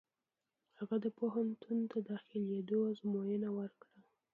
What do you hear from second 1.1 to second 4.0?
پوهنتون د داخلېدو ازموینه ورکړه.